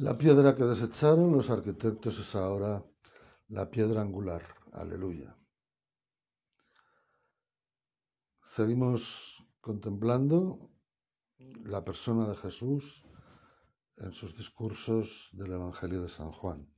[0.00, 2.84] La piedra que desecharon los arquitectos es ahora
[3.48, 4.44] la piedra angular.
[4.72, 5.36] Aleluya.
[8.44, 10.70] Seguimos contemplando
[11.64, 13.04] la persona de Jesús
[13.96, 16.72] en sus discursos del Evangelio de San Juan.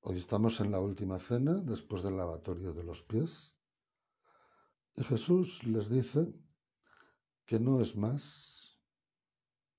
[0.00, 3.52] Hoy estamos en la última cena, después del lavatorio de los pies,
[4.96, 6.32] y Jesús les dice
[7.44, 8.80] que no es más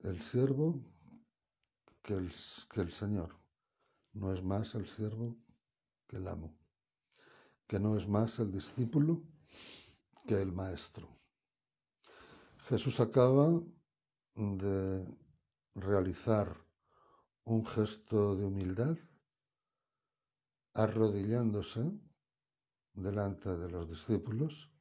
[0.00, 0.97] el siervo
[2.08, 2.32] que el,
[2.72, 3.36] que el Señor,
[4.14, 5.36] no es más el siervo
[6.06, 6.56] que el amo,
[7.66, 9.22] que no es más el discípulo
[10.26, 11.06] que el maestro.
[12.60, 13.60] Jesús acaba
[14.34, 15.18] de
[15.74, 16.56] realizar
[17.44, 18.96] un gesto de humildad
[20.72, 21.92] arrodillándose
[22.94, 24.72] delante de los discípulos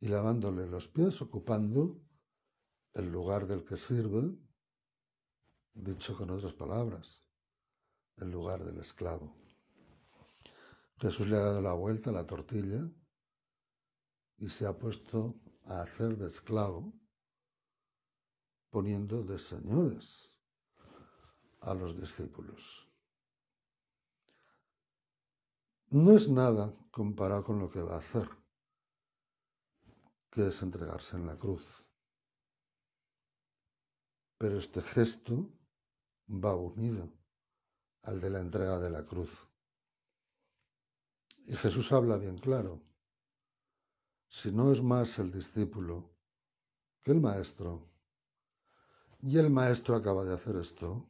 [0.00, 2.00] y lavándole los pies, ocupando
[2.94, 4.45] el lugar del que sirve,
[5.76, 7.22] dicho con otras palabras,
[8.16, 9.36] el lugar del esclavo.
[10.98, 12.90] Jesús le ha dado la vuelta a la tortilla
[14.38, 16.94] y se ha puesto a hacer de esclavo,
[18.70, 20.40] poniendo de señores
[21.60, 22.90] a los discípulos.
[25.90, 28.28] No es nada comparado con lo que va a hacer,
[30.30, 31.86] que es entregarse en la cruz.
[34.38, 35.55] Pero este gesto
[36.28, 37.12] va unido
[38.02, 39.48] al de la entrega de la cruz.
[41.46, 42.82] Y Jesús habla bien claro.
[44.28, 46.10] Si no es más el discípulo
[47.02, 47.88] que el maestro,
[49.22, 51.08] y el maestro acaba de hacer esto,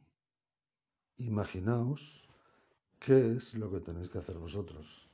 [1.17, 2.29] imaginaos
[2.99, 5.09] qué es lo que tenéis que hacer vosotros.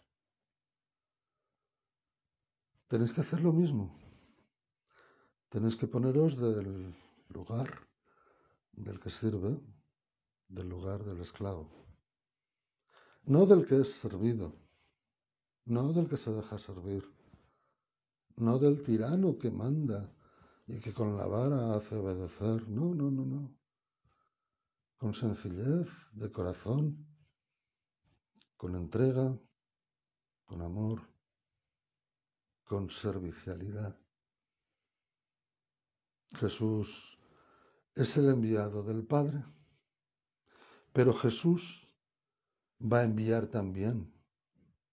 [2.88, 3.96] Tenéis que hacer lo mismo.
[5.50, 6.96] Tenéis que poneros del
[7.30, 7.88] lugar
[8.72, 9.60] del que sirve,
[10.54, 11.70] del lugar del esclavo.
[13.24, 14.56] No del que es servido,
[15.66, 17.04] no del que se deja servir,
[18.36, 20.14] no del tirano que manda
[20.68, 22.68] y que con la vara hace obedecer.
[22.70, 23.56] No, no, no, no.
[24.98, 27.06] Con sencillez de corazón,
[28.56, 29.38] con entrega,
[30.46, 31.02] con amor,
[32.64, 34.00] con servicialidad.
[36.36, 37.20] Jesús
[37.96, 39.44] es el enviado del Padre,
[40.94, 41.92] pero Jesús
[42.80, 44.14] va a enviar también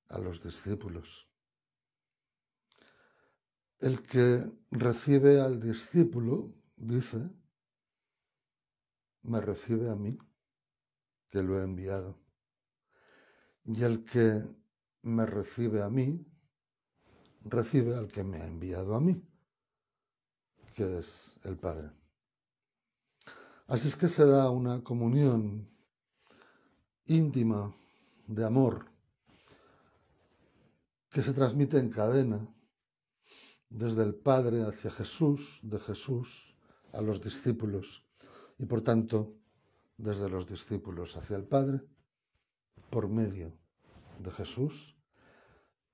[0.09, 1.28] a los discípulos.
[3.78, 7.31] El que recibe al discípulo, dice,
[9.22, 10.19] me recibe a mí,
[11.28, 12.19] que lo he enviado.
[13.65, 14.43] Y el que
[15.03, 16.27] me recibe a mí,
[17.43, 19.22] recibe al que me ha enviado a mí,
[20.75, 21.91] que es el Padre.
[23.66, 25.71] Así es que se da una comunión
[27.10, 27.75] íntima
[28.28, 28.87] de amor
[31.10, 32.47] que se transmite en cadena
[33.69, 36.54] desde el Padre hacia Jesús, de Jesús
[36.93, 38.06] a los discípulos
[38.59, 39.34] y por tanto
[39.97, 41.81] desde los discípulos hacia el Padre
[42.91, 43.59] por medio
[44.21, 44.97] de Jesús,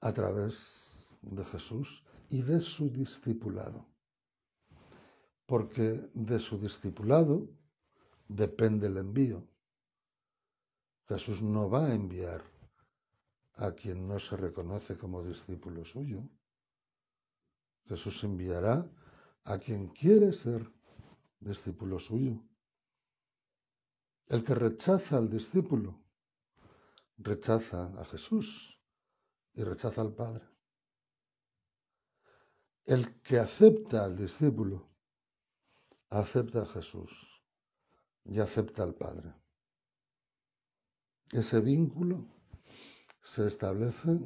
[0.03, 0.84] a través
[1.22, 3.87] de Jesús y de su discipulado.
[5.47, 7.48] Porque de su discipulado
[8.28, 9.56] depende el envío.
[11.09, 12.43] Jesús no va a enviar
[13.55, 16.28] a quien no se reconoce como discípulo suyo.
[17.87, 18.91] Jesús enviará
[19.45, 20.72] a quien quiere ser
[21.39, 22.43] discípulo suyo.
[24.27, 26.03] El que rechaza al discípulo,
[27.19, 28.83] rechaza a Jesús
[29.55, 30.45] y rechaza al Padre.
[32.84, 34.91] El que acepta al discípulo,
[36.11, 37.43] acepta a Jesús
[38.25, 39.46] y acepta al Padre.
[41.33, 42.25] Ese vínculo
[43.21, 44.21] se establece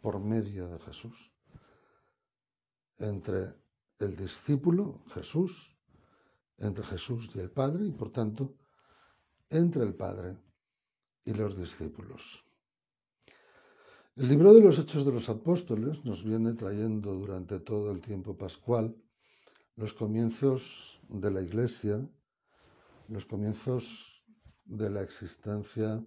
[0.00, 1.36] por medio de Jesús,
[2.98, 3.54] entre
[3.98, 5.76] el discípulo, Jesús,
[6.56, 8.56] entre Jesús y el Padre y por tanto
[9.50, 10.38] entre el Padre
[11.24, 12.44] y los discípulos.
[14.16, 18.36] El libro de los Hechos de los Apóstoles nos viene trayendo durante todo el tiempo
[18.36, 18.96] pascual
[19.76, 22.08] los comienzos de la Iglesia,
[23.08, 24.24] los comienzos
[24.64, 26.04] de la existencia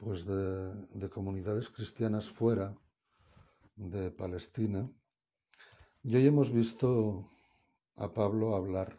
[0.00, 2.74] pues de, comunidades cristianas fuera
[3.76, 4.90] de Palestina.
[6.02, 7.28] Y hoy hemos visto
[7.96, 8.96] a Pablo hablar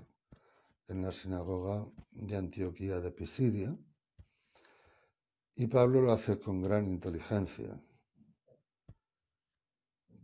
[0.88, 3.76] en la sinagoga de Antioquía de Pisidia.
[5.56, 7.82] Y Pablo lo hace con gran inteligencia.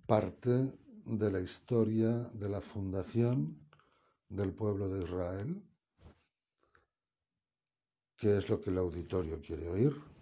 [0.05, 0.73] Parte
[1.05, 3.57] de la historia de la fundación
[4.29, 5.63] del pueblo de Israel
[8.17, 10.16] qué es lo que el auditorio quiere oír.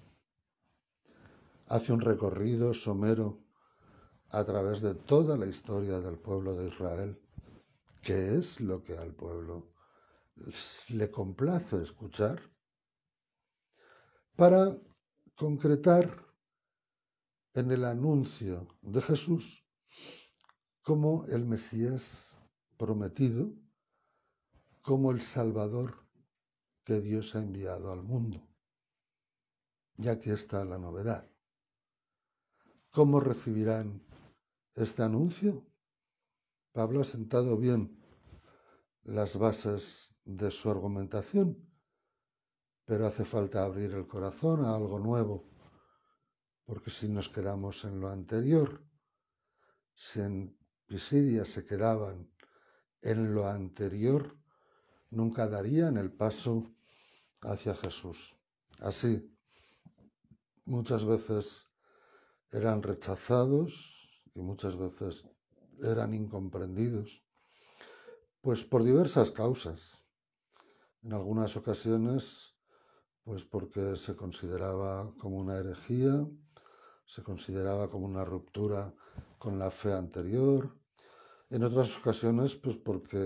[1.67, 3.44] Hace un recorrido somero
[4.29, 7.19] a través de toda la historia del pueblo de Israel,
[8.01, 9.73] qué es lo que al pueblo
[10.89, 12.39] le complace escuchar,
[14.35, 14.77] para
[15.35, 16.25] concretar
[17.53, 19.65] en el anuncio de Jesús
[20.83, 22.38] como el Mesías
[22.77, 23.53] prometido,
[24.81, 26.06] como el Salvador
[26.83, 28.47] que Dios ha enviado al mundo.
[29.97, 31.34] Y aquí está la novedad.
[32.95, 34.01] ¿Cómo recibirán
[34.74, 35.68] este anuncio?
[36.71, 38.01] Pablo ha sentado bien
[39.03, 41.57] las bases de su argumentación,
[42.86, 45.50] pero hace falta abrir el corazón a algo nuevo
[46.63, 48.81] porque si nos quedamos en lo anterior,
[49.94, 52.31] si en Pisidia se quedaban
[53.01, 54.38] en lo anterior,
[55.09, 56.74] nunca darían el paso
[57.41, 58.38] hacia Jesús.
[58.80, 59.30] Así,
[60.63, 61.64] muchas veces
[62.55, 65.25] eran rechazados y muchas veces
[65.83, 67.21] eran incomprendidos,
[68.41, 70.05] pues por diversas causas.
[71.03, 72.55] En algunas ocasiones,
[73.23, 76.25] pues porque se consideraba como una herejía,
[77.05, 78.93] se consideraba como una ruptura
[79.37, 80.77] con la fe anterior.
[81.49, 83.17] En otras ocasiones, pues porque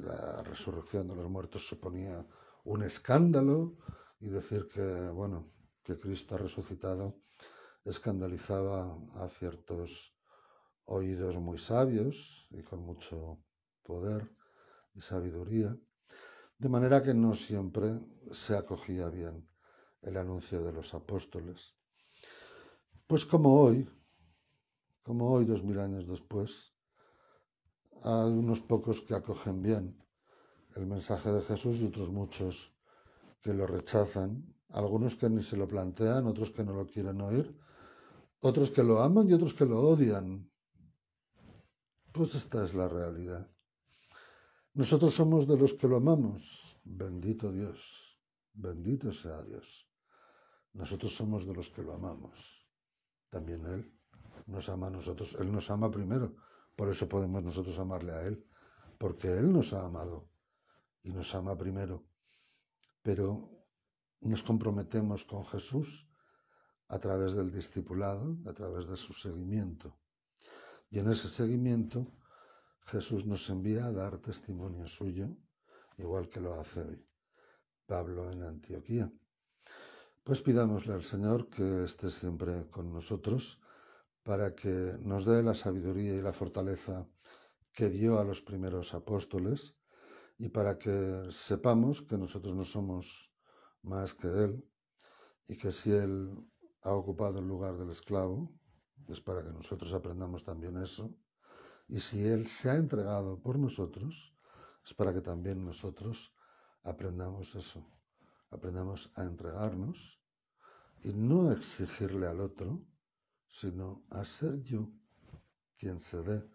[0.00, 2.24] la resurrección de los muertos suponía
[2.64, 3.76] un escándalo
[4.20, 5.50] y decir que, bueno,
[5.82, 7.16] que Cristo ha resucitado
[7.84, 10.14] escandalizaba a ciertos
[10.86, 13.38] oídos muy sabios y con mucho
[13.82, 14.30] poder
[14.94, 15.76] y sabiduría,
[16.58, 17.98] de manera que no siempre
[18.32, 19.48] se acogía bien
[20.02, 21.74] el anuncio de los apóstoles.
[23.06, 23.88] Pues como hoy,
[25.02, 26.72] como hoy, dos mil años después,
[28.02, 30.02] hay unos pocos que acogen bien
[30.76, 32.74] el mensaje de Jesús y otros muchos
[33.42, 37.56] que lo rechazan, algunos que ni se lo plantean, otros que no lo quieren oír,
[38.48, 40.26] otros que lo aman y otros que lo odian.
[42.12, 43.44] Pues esta es la realidad.
[44.74, 46.78] Nosotros somos de los que lo amamos.
[46.84, 47.80] Bendito Dios,
[48.52, 49.88] bendito sea Dios.
[50.72, 52.64] Nosotros somos de los que lo amamos
[53.34, 53.82] también Él
[54.46, 55.36] nos ama a nosotros.
[55.40, 56.36] Él nos ama primero.
[56.76, 58.46] Por eso podemos nosotros amarle a Él.
[58.96, 60.28] Porque Él nos ha amado
[61.02, 62.04] y nos ama primero.
[63.02, 63.24] Pero
[64.20, 66.08] nos comprometemos con Jesús
[66.88, 69.96] a través del discipulado, a través de su seguimiento.
[70.90, 72.06] Y en ese seguimiento
[72.86, 75.28] Jesús nos envía a dar testimonio suyo,
[75.96, 77.06] igual que lo hace hoy
[77.86, 79.12] Pablo en Antioquía.
[80.22, 83.60] Pues pidámosle al Señor que esté siempre con nosotros
[84.22, 87.06] para que nos dé la sabiduría y la fortaleza
[87.72, 89.74] que dio a los primeros apóstoles
[90.38, 93.32] y para que sepamos que nosotros no somos
[93.82, 94.64] más que Él
[95.46, 96.34] y que si Él
[96.84, 98.50] ha ocupado el lugar del esclavo,
[99.08, 101.14] es para que nosotros aprendamos también eso.
[101.88, 104.34] Y si Él se ha entregado por nosotros,
[104.84, 106.32] es para que también nosotros
[106.82, 107.84] aprendamos eso
[108.54, 110.22] aprendamos a entregarnos
[111.02, 112.86] y no exigirle al otro,
[113.48, 114.88] sino a ser yo
[115.76, 116.48] quien se dé,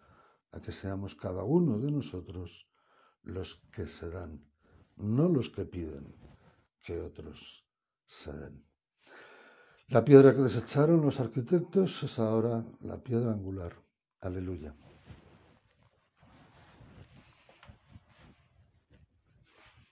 [0.52, 2.68] a que seamos cada uno de nosotros
[3.22, 4.32] los que se dan,
[4.96, 6.16] no los que piden
[6.82, 7.68] que otros
[8.06, 8.69] se den.
[9.90, 13.72] La piedra que desecharon los arquitectos es ahora la piedra angular.
[14.20, 14.72] Aleluya.